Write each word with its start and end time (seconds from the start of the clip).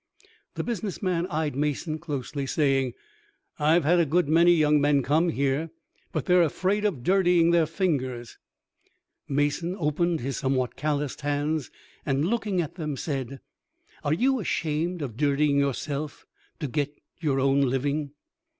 The 0.55 0.63
business 0.63 1.03
man 1.03 1.27
eyed 1.27 1.55
Mason 1.55 1.99
closely, 1.99 2.47
saying, 2.47 2.93
"I've 3.59 3.83
had 3.83 3.99
a 3.99 4.05
good 4.07 4.27
many 4.27 4.51
young 4.55 4.81
men 4.81 5.03
come 5.03 5.29
here; 5.29 5.69
but 6.11 6.25
they 6.25 6.33
are 6.33 6.41
afraid 6.41 6.85
of 6.85 7.03
dirtying 7.03 7.51
their 7.51 7.67
fingers." 7.67 8.39
Mason 9.27 9.75
opened 9.77 10.21
his 10.21 10.37
somewhat 10.37 10.75
calloused 10.75 11.21
hands, 11.21 11.69
and, 12.03 12.25
looking 12.25 12.61
at 12.61 12.77
them, 12.77 12.97
said, 12.97 13.41
"Are 14.03 14.11
you 14.15 14.39
ashamed 14.39 15.03
of 15.03 15.17
dirtying 15.17 15.59
yourselves 15.59 16.25
to 16.61 16.67
get 16.67 16.91
your 17.19 17.39
own 17.39 17.61
living?" 17.61 18.13